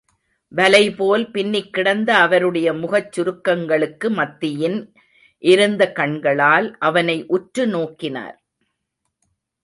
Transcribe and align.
வலைபோல் 0.55 1.31
பின்னிக் 1.31 1.73
கிடந்த 1.73 2.15
அவருடைய 2.17 2.73
முகச் 2.73 3.11
சுருக்கங்களுக்கு 3.11 4.09
மத்தியின் 4.09 4.79
இருந்த 5.43 5.91
கண்களால் 5.91 6.75
அவனை 6.79 7.25
உற்று 7.27 7.67
நாக்கினார். 7.67 8.37